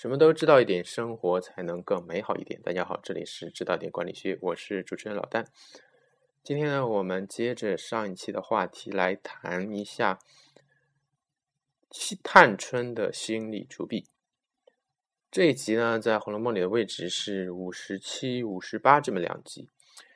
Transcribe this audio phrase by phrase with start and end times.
[0.00, 2.62] 什么都知道一点，生活才能更美好一点。
[2.62, 5.44] 大家好，这里是知道点管理学，我是主持人老丹。
[6.44, 10.20] 今天呢，我们接着上一期的话题来谈一下
[12.22, 14.06] 探春的心理除弊。
[15.32, 19.68] 这一集呢，在《红楼梦》里的位置是五十七、五十八这么两集。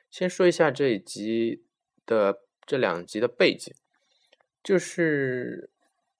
[0.09, 1.65] 先说一下这一集
[2.05, 3.75] 的这两集的背景，
[4.63, 5.69] 就是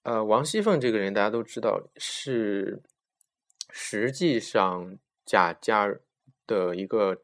[0.02, 2.82] 呃，王熙凤这个人，大家都知道是。
[3.76, 5.92] 实际上，贾家
[6.46, 7.24] 的一个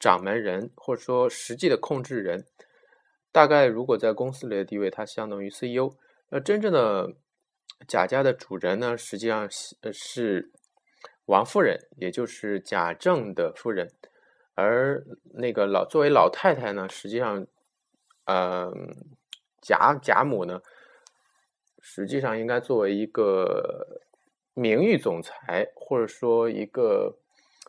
[0.00, 2.46] 掌门人，或者说实际的控制人，
[3.30, 5.94] 大概如果在公司里的地位，他相当于 CEO。
[6.30, 7.12] 那真正的
[7.86, 10.50] 贾家的主人呢，实际上是是
[11.26, 13.92] 王夫人，也就是贾政的夫人。
[14.54, 17.46] 而那个老作为老太太呢，实际上，
[18.24, 18.72] 呃，
[19.60, 20.62] 贾贾母呢，
[21.82, 24.00] 实际上应该作为一个。
[24.54, 27.18] 名誉总裁，或者说一个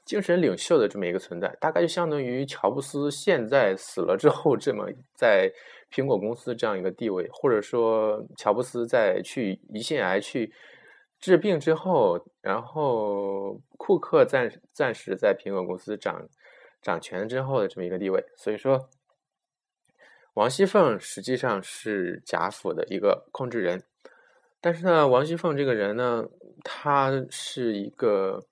[0.06, 5.52] 精神领袖的这么一个存在，大概就相当于乔布斯现在死了之后，这么在
[5.92, 10.54] 苹果公司这样一个地位，或者说乔布斯在去胰腺癌去
[11.20, 16.28] 治病之后，然后库克暂暂时在苹果公司掌
[16.82, 18.24] 掌权之后的这么一个地位。
[18.38, 18.90] 所以说，
[20.36, 23.84] 王熙凤实际上是贾府的一个控制人。
[24.66, 26.26] 但是呢，王熙凤这个人呢，
[26.64, 28.44] 他是一个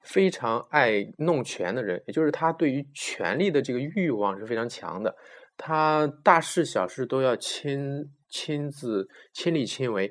[0.00, 5.14] 非常爱弄权的人，也就是他对于权力的这个欲望是非常强的，
[5.58, 10.10] 他大事小事都要亲亲自亲力亲为，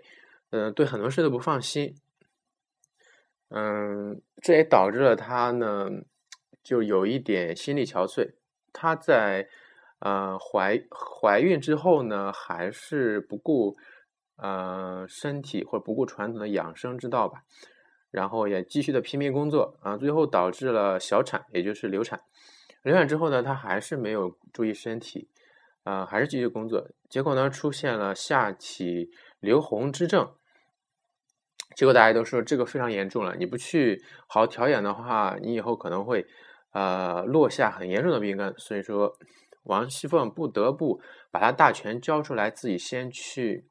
[0.52, 1.95] 嗯，对很多事都不放心，
[3.50, 5.89] 嗯，这也导致了他呢，
[6.61, 8.33] 就有一点心力憔悴。
[8.72, 9.48] 他在
[10.02, 13.76] 呃怀怀孕之后呢，还是不顾。
[14.42, 17.44] 呃，身体或者不顾传统的养生之道吧，
[18.09, 22.22] 然后也继续的拼命工作啊，最后导致了小产，也就是流产。
[22.81, 25.30] 流产之后呢，他还是没有注意身体，
[25.83, 26.89] 啊，还是继续工作。
[27.08, 30.33] 结果呢，出现了下体流红之症。
[31.76, 36.26] 结果大家都说这个非常严重了，你不去好好调养的话，你以后可能会
[36.71, 38.52] 呃落下很严重的病根。
[38.58, 39.16] 所以说，
[39.66, 40.99] 王熙凤不得不
[41.30, 43.67] 把他大权交出来，自己先去。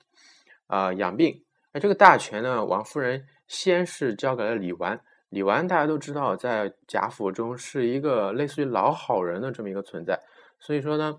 [0.70, 1.44] 啊，养病。
[1.72, 4.98] 那这个大权呢，王夫人先是交给了李纨。
[5.28, 10.18] 李纨大家都知道，在贾府中是一个类似于老好人的这么一个存在。
[10.58, 11.18] 所以说呢，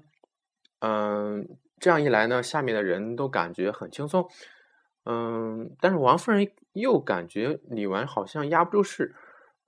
[0.79, 1.47] 嗯，
[1.79, 4.27] 这样一来呢，下面的人都感觉很轻松。
[5.05, 9.13] 嗯，但是王夫人又感觉李纨好像压不住事。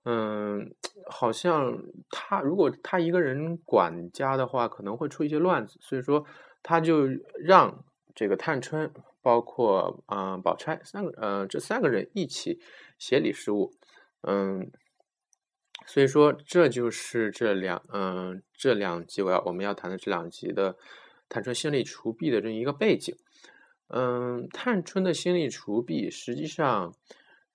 [0.04, 0.74] 嗯，
[1.10, 1.78] 好像
[2.10, 5.78] 他如果他一个人管家的话，可能会出一些乱子。
[5.80, 6.24] 所以说，
[6.62, 7.06] 他就
[7.42, 8.92] 让这个探春。
[9.24, 12.60] 包括啊，宝钗三个，呃，这三个人一起
[12.98, 13.72] 协理事务，
[14.20, 14.70] 嗯，
[15.86, 20.76] 所以说这就是这两，嗯，这两集我要我们要谈的这两集的
[21.30, 23.16] 探春心力除弊的这一个背景，
[23.88, 26.94] 嗯，探春的心理除弊实际上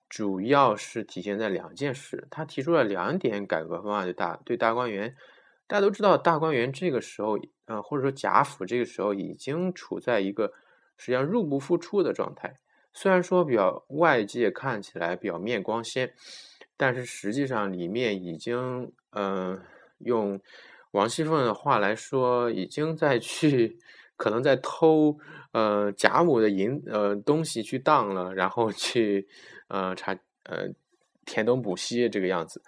[0.08, 5.14] 主要是体现在两件事，他提出了两点改革方案，对大对大观园，
[5.70, 10.52] 大家都知道大观园这个时候，呃，或者说贾府这个时候已经处在一个。
[11.02, 12.54] 实际上入不敷出的状态，
[12.92, 16.12] 虽然说表外界看起来表面光鲜，
[16.76, 19.58] 但是实际上里面已经，嗯，
[20.00, 20.38] 用
[20.90, 23.78] 王熙凤的话来说，已经在去
[24.16, 25.16] 可能在偷，
[25.52, 29.26] 呃，贾母的银，呃，东西去当了，然后去，
[29.68, 30.68] 呃，查，呃，
[31.24, 32.60] 填东补西这个样子，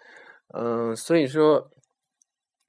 [0.55, 1.71] 嗯，所以说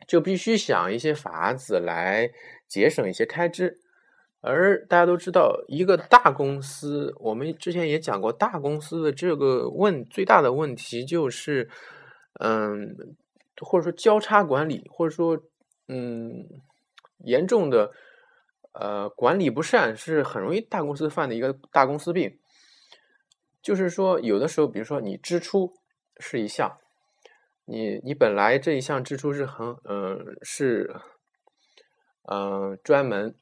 [0.07, 2.31] 就必须想一些法子来
[2.67, 3.79] 节省一些开支。
[4.45, 11.69] 而大家都知道，一个大公司，我们之前也讲过，大公司的这个问最大的问题就是，
[12.41, 13.15] 嗯，
[13.61, 15.41] 或者说交叉管理，或者说，
[15.87, 16.45] 嗯，
[17.19, 17.93] 严重的，
[18.73, 22.37] 呃，管理不善是很容易大公司犯的一个大公司病。
[23.61, 25.71] 就是说，有的时候，比如说你支出
[26.19, 26.79] 是一项，
[27.65, 30.95] 你你本来这一项支出是很，嗯，是，
[32.23, 33.35] 嗯，专门。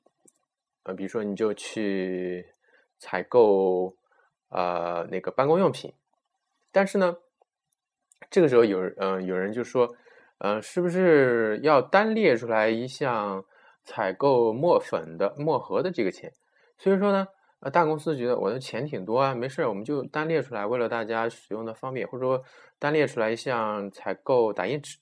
[0.84, 2.54] 呃，比如说你就去
[2.98, 3.96] 采购
[4.50, 5.94] 呃那个办公用品，
[6.72, 7.18] 但是呢，
[8.32, 9.96] 这个时候有嗯有人就说，
[10.40, 13.46] 呃是不是要单列出来一项
[13.84, 16.34] 采购墨粉的墨盒的这个钱？
[16.80, 17.28] 所以说呢，
[17.62, 22.44] 呃大公司觉得我的钱挺多啊，没事我们就单列出来，为了大家使用的方便，或者说
[22.78, 24.98] 单列出来一项采购打印纸，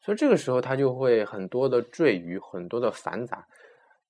[0.00, 3.46] 所以这个时候他就会很多的赘余，很多的繁杂，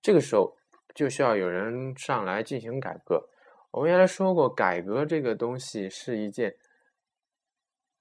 [0.02, 0.56] 这个时候。
[0.94, 3.28] 就需要有人上来进行改革。
[3.70, 6.56] 我们原来说过，改革这个东西是一件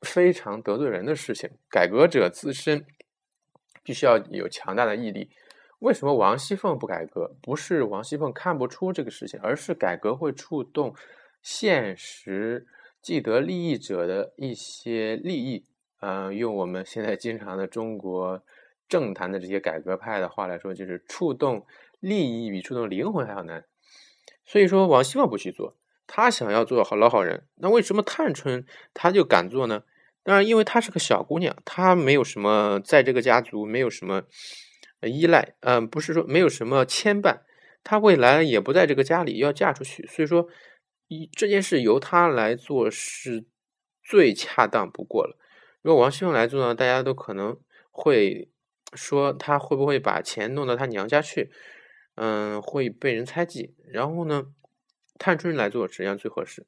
[0.02, 1.48] 非常得罪人的事情。
[1.70, 2.84] 改革者自身
[3.84, 5.30] 必须要有强大的毅力。
[5.80, 7.36] 为什么王熙凤不改革？
[7.42, 10.96] 不是王熙凤看不出这个事情，而是改革会触动
[11.44, 12.66] 现实
[13.00, 15.66] 既得利益者的一些利益。
[16.00, 18.42] 嗯，用我们现在经常的中国
[18.90, 21.66] 政坛的这些改革派的话来说，就是触动
[22.00, 23.64] 利益比触动灵魂还要难。
[24.46, 25.76] 所以说，王熙凤不去做，
[26.08, 27.46] 她想要做好老好人。
[27.58, 28.66] 那为什么探春
[28.96, 29.84] 她就敢做呢？
[30.24, 34.24] 当然，因为她是个小姑娘，她没有什么在这个家族没有什么。
[35.02, 37.42] 依赖，嗯，不是说没有什么牵绊，
[37.84, 40.48] 她未来也不在这个家里，要嫁出去，所以说，
[41.08, 43.46] 一这件事由她来做是
[44.04, 45.38] 最恰当不过了。
[45.84, 47.60] 如果王熙凤来做呢，大家都可能
[47.92, 48.50] 会
[48.94, 51.52] 说她会不会把钱弄到她娘家去，
[52.16, 53.76] 嗯，会被人猜忌。
[53.92, 54.48] 然后呢，
[55.20, 56.66] 探春来做实际上最合适。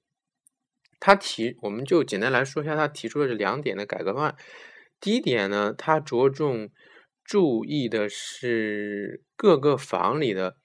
[1.00, 4.36] 他提，我们就简单来说一下他提出的这两点的改革方案。
[5.02, 6.70] 第一点呢，他着重。
[7.30, 10.56] 注意的是各个房里的，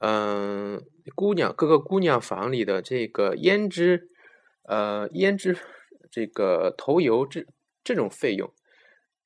[0.00, 0.82] 嗯，
[1.14, 4.08] 姑娘，各个姑娘房里的这个胭脂，
[4.62, 5.58] 呃，胭脂
[6.10, 7.44] 这个头油这
[7.84, 8.50] 这种费用，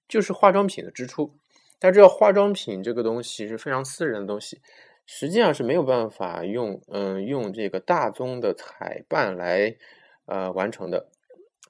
[0.09, 1.37] 就是化妆品的支出。
[1.79, 4.61] 大家知道，化妆品这个东西是非常私人的东西，
[5.07, 9.77] 实际上是没有办法用，嗯，用这个大宗的彩办来，
[10.27, 11.07] 呃，完成的。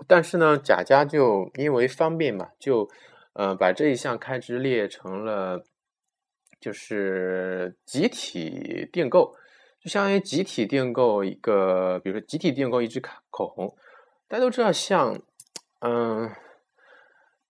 [0.08, 2.88] 但是呢，贾家就因为方便嘛，就。
[3.34, 5.64] 呃，把这一项开支列成了，
[6.60, 9.34] 就是集体订购，
[9.80, 13.74] 就相当于集体订购一个，比如说集体订购一支口口红。
[14.28, 15.20] 大家都知道，像
[15.80, 16.30] 嗯，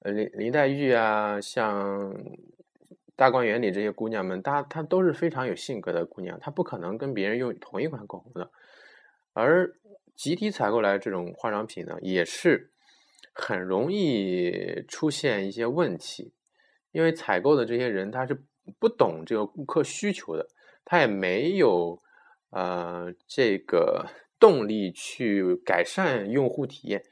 [0.01, 2.15] 林林黛玉啊，像
[3.15, 8.51] 大观园里这些姑娘们，她她都是非常有性格的姑娘，她不可能跟别人用同一款口红的。
[9.33, 9.75] 而
[10.15, 12.72] 集体采购来这种化妆品呢，也是。
[13.33, 16.33] 很容易出现一些问题，
[16.93, 18.45] 因为采购的这些人他是
[18.79, 20.47] 不懂这个顾客需求的，
[20.85, 22.01] 他也没有
[22.51, 24.07] 呃这个
[24.39, 27.03] 动力去改善用户体验，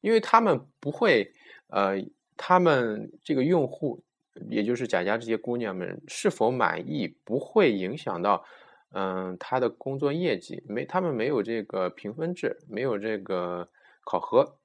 [0.00, 1.32] 因为他们不会
[1.68, 1.96] 呃，
[2.36, 4.02] 他们这个用户，
[4.50, 8.44] 也就是贾家这些姑娘们是否满意，不会影响到
[8.92, 13.70] 嗯他的工作业绩，没他们没有这个评分制，没有这个
[14.04, 14.57] 考核。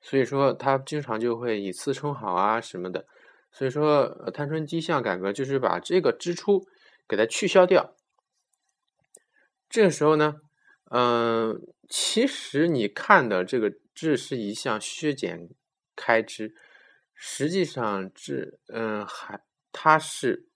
[0.00, 3.06] 所以说，他经常就会以次充好啊什么的。
[3.50, 6.66] 所以说，探春第一项改革就是把这个支出
[7.08, 7.96] 给它取消掉。
[9.68, 10.36] 这个时候呢，
[10.90, 15.48] 嗯，其实你看的这个这是一项削减
[15.96, 16.54] 开支，
[17.14, 19.42] 实际上这嗯还
[19.72, 20.48] 它是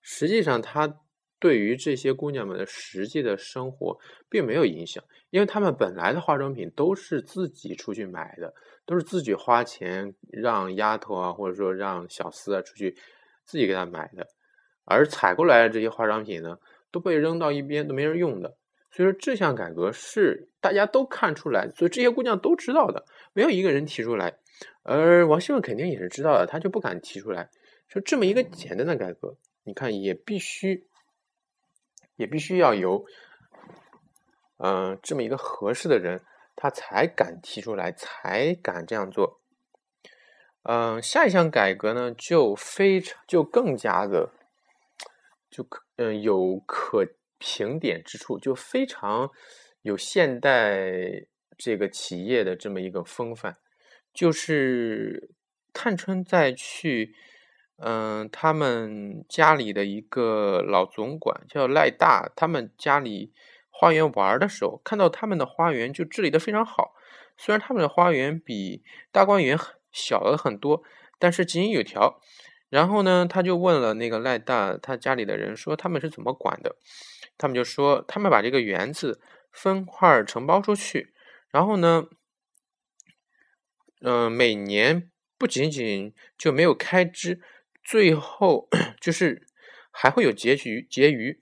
[0.00, 1.00] 实际上它。
[1.44, 3.98] 对于这些姑娘们的实际的生活
[4.30, 8.54] 并没有影响，因为她们本来的化妆品都是自己出去买的，
[8.86, 12.96] 都是自己花钱让丫头啊，或者说让小厮啊出去
[13.44, 14.26] 自己给她买的，
[14.86, 16.58] 而采购来的这些化妆品呢，
[16.90, 18.56] 都被扔到一边，都没人用的。
[18.90, 23.04] 所以说这项改革是大家都看出来，所以这些姑娘都知道的，
[23.34, 24.38] 没有一个人提出来。
[24.82, 27.50] 而王熙凤肯定也是知道的，她就不敢提出来。
[27.88, 30.86] 说这么一个简单的改革，你看也必须。
[32.16, 33.04] 也必须要有，
[34.58, 36.22] 嗯，这么一个合适的人，
[36.54, 39.40] 他才敢提出来，才敢这样做。
[40.62, 44.32] 嗯，下一项改革呢，就非常就更加的，
[45.50, 47.06] 就可嗯有可
[47.38, 49.30] 评点之处，就非常
[49.82, 51.26] 有现代
[51.58, 53.56] 这个企业的这么一个风范，
[54.12, 55.30] 就是
[55.72, 57.14] 探春再去。
[57.76, 63.32] 嗯，他们家里的一个老总管叫赖大，他们家里
[63.68, 66.94] 花园玩的时候，看到他们的花园就治理的非常好。
[67.36, 69.58] 虽然他们的花园比大观园
[69.90, 70.84] 小了很多，
[71.18, 72.20] 但是井井有条。
[72.70, 76.76] 然后呢，他就问了那个赖大他家里的人，说他们是怎么管的？
[77.36, 81.12] 他们就说，他们把这个园子分块承包出去，
[81.50, 82.06] 然后呢，
[84.00, 87.40] 嗯，每年不仅仅就没有开支。
[87.84, 89.46] 最后就是
[89.90, 91.38] 还会有结局结余，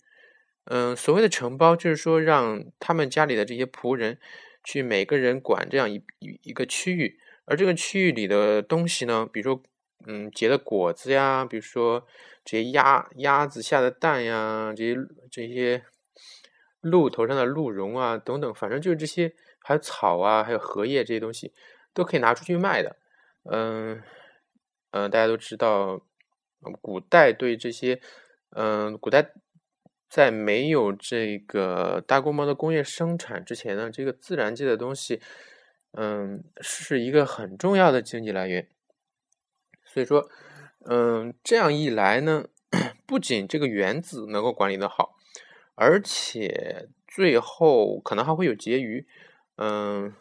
[0.64, 4.18] 嗯，所谓的承包就是说让他们家里的这些仆人
[4.64, 9.62] 去每个人管这样一一一个区域，而这个区域里的东西呢，比如说
[10.06, 12.04] 嗯结的果子呀，比如说
[12.44, 14.96] 这些鸭鸭子下的蛋呀，这些
[15.30, 15.84] 这些
[16.80, 21.54] 鹿头上的鹿茸啊等等，反正就是这些，还有草啊，还有荷叶这些东西
[21.94, 22.96] 都可以拿出去卖的，
[23.50, 24.02] 嗯
[24.90, 26.04] 嗯，大家都知道。
[26.80, 28.00] 古代对这些，
[28.50, 29.32] 嗯，古代
[30.08, 35.20] 在没有这个大规模的工业生产之前呢，这个自然界的东西，
[35.92, 38.68] 嗯，是一个很重要的经济来源。
[39.84, 40.28] 所以说，
[40.86, 42.46] 嗯，这样一来呢，
[43.06, 45.16] 不仅这个原子能够管理的好，
[45.74, 49.06] 而且最后可能还会有结余，
[49.56, 50.14] 嗯，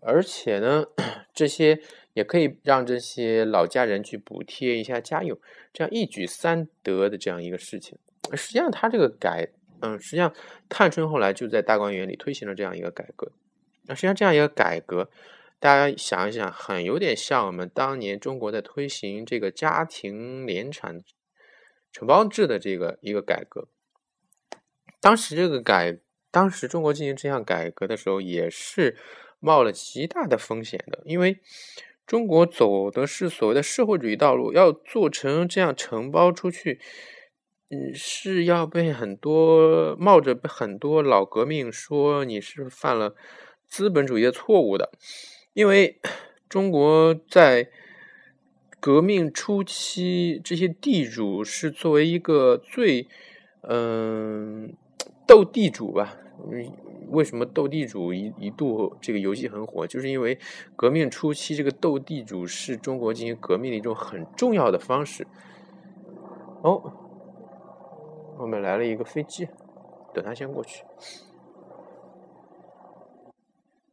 [0.00, 0.86] 而且呢，
[1.34, 1.82] 这些
[2.14, 5.38] 也可以让这些老家人去补贴一下家用，
[5.72, 7.98] 这样一举三得的这样一个事情。
[8.34, 9.48] 实际上，他这个改，
[9.80, 10.32] 嗯，实际上
[10.68, 13.32] 探春后来就在大观园里推行了这样一个改革。
[13.86, 15.10] 那实际上这样一个改革，
[15.58, 21.02] 大家想一想，很有点像我们当年中国在推行这个家庭联产
[21.90, 23.68] 承包制的这个一个改革。
[25.00, 25.98] 当时这个改，
[26.30, 28.96] 当时中国进行这项改革的时候，也是
[29.40, 31.40] 冒了极大的风险的，因为
[32.06, 36.80] 中国走的是所谓的社会主义道路，要做成这样承包出去。
[37.74, 43.14] 嗯，是要被很多冒着被很多老革命说你是犯了
[43.66, 44.92] 资本主义的错误的，
[45.54, 45.98] 因为
[46.50, 47.70] 中国在
[48.78, 53.08] 革命初期，这些地主是作为一个最
[53.62, 54.76] 嗯
[55.26, 56.18] 斗地主吧？
[57.10, 59.86] 为什么斗地主一一度这个游戏很火？
[59.86, 60.38] 就是因为
[60.76, 65.26] 革命初期这个斗地主是中国进行革命的一种很重要的方式。
[66.62, 66.98] 哦。
[68.38, 69.46] 后面来了一个飞机，
[70.12, 70.84] 等他先过去。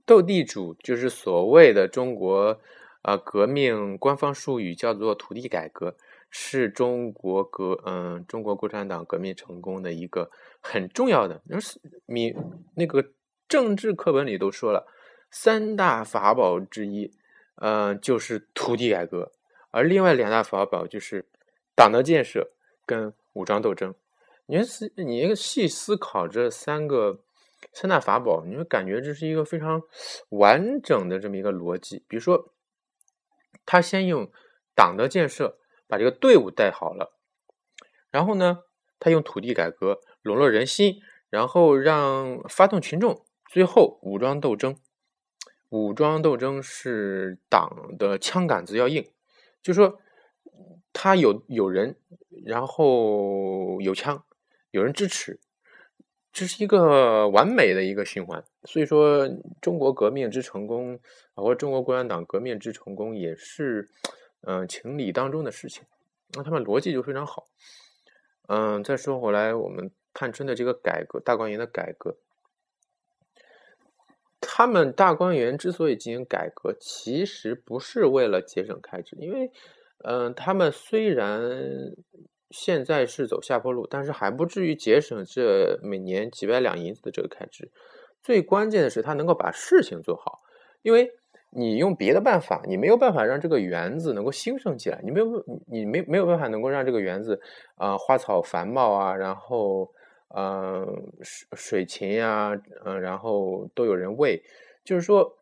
[0.05, 2.59] 斗地主就是所谓的中国
[3.03, 5.95] 啊革命官方术语，叫做土地改革，
[6.29, 10.29] 是中国革嗯中国共产党革命成功的一个
[10.61, 11.41] 很重要的。
[11.45, 12.35] 那是你
[12.75, 13.03] 那个
[13.47, 14.87] 政治课本里都说了，
[15.31, 17.11] 三大法宝之一，
[17.55, 19.31] 嗯就是土地改革，
[19.71, 21.25] 而另外两大法宝就是
[21.75, 22.51] 党的建设
[22.85, 23.93] 跟武装斗争。
[24.47, 27.19] 你思，你细思考这三个
[27.71, 29.83] 三大法宝，你会感觉这是一个非常
[30.29, 32.03] 完整的这么一个逻辑。
[32.07, 32.51] 比如说，
[33.63, 34.27] 他先用
[34.73, 35.58] 党的建设
[35.89, 37.17] 把这个队伍带好了，
[38.11, 38.59] 然后呢，
[38.99, 44.77] 他用土地改革笼络人心，然后让发动群众，最后武装斗争。
[45.69, 49.05] 武装斗争是党的枪杆子要硬，
[49.61, 49.99] 就说
[50.93, 51.97] 他有有人，
[52.45, 54.23] 然后有枪。
[54.71, 55.39] 有人支持，
[56.31, 58.43] 这是一个完美的一个循环。
[58.65, 59.27] 所以说，
[59.59, 60.99] 中国革命之成功，
[61.33, 63.89] 或者中国共产党革命之成功，也是
[64.41, 65.83] 嗯情理当中的事情。
[66.33, 67.45] 那他们逻辑就非常好。
[68.47, 72.17] 嗯，再说回来，我们探春的这个改革，大观园的改革，
[74.39, 79.51] 他们大观园之所以进行改革，其实不是为了节省开支，因为
[80.03, 81.41] 嗯，他们虽然。
[82.51, 87.71] 现在是走下坡路，但是还不至于节省这每年几百两银子的这个开支。
[88.23, 90.41] 最关键的是，他能够把事情做好。
[90.81, 91.11] 因为
[91.51, 97.39] 你用别的办法，你没有办法让这个园子能够兴盛起来，你没有，你没没有办法能够让这个园子
[97.75, 99.91] 啊花草繁茂啊，然后
[100.29, 100.85] 呃
[101.21, 102.51] 水水禽呀，
[102.85, 104.43] 嗯，然后都有人喂。
[104.83, 105.37] 就是说，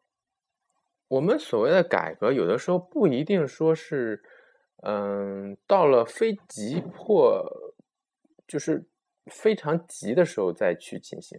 [1.08, 4.22] 我们所谓的改革，有的时候不一定说是。
[4.84, 7.44] 嗯，到了非急迫，
[8.48, 8.86] 就是
[9.26, 11.38] 非常急的时候再去进行。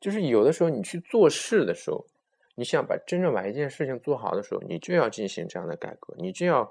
[0.00, 2.06] 就是有的时候你去做事的时候，
[2.54, 6.70] 你想把真正把一件事情做好的时候，你就要进行这样的改革，你就要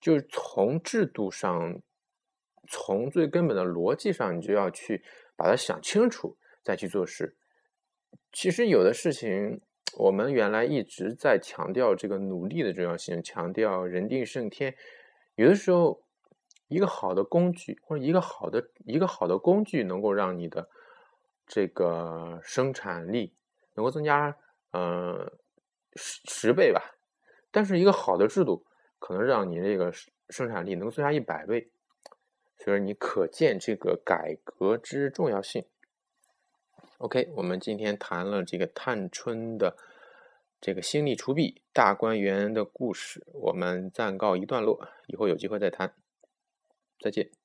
[0.00, 1.80] 就是从制度上，
[2.68, 5.02] 从最根本的逻辑上，你就要去
[5.36, 7.36] 把它想清楚再去做事。
[8.32, 9.60] 其实有的事情，
[9.96, 14.74] 我们原来一直在强调这个努力的重要性，强调人定胜天。
[15.34, 16.02] 有的时候，
[16.68, 20.68] 一个好的工具或者一个好的一个好的工具，能够让你的
[21.46, 23.34] 这个生产力
[23.74, 24.36] 能够增加，
[24.72, 25.32] 呃，
[25.94, 26.96] 十十倍吧。
[27.50, 28.66] 但是一个好的制度，
[28.98, 29.92] 可能让你这个
[30.28, 31.70] 生产力能增加一百倍。
[32.58, 35.64] 所以你可见这个改革之重要性。
[36.98, 39.76] OK，我们今天谈了这个探春的。
[40.64, 45.92] 这个心力除弊大观园的故事，我们暂告一段落，以后有机会再谈。
[47.00, 47.41] 再见。